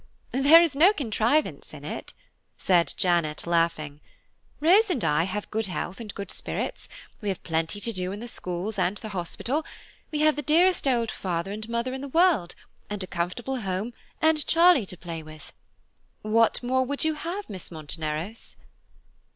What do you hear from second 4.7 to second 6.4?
and I have good health and good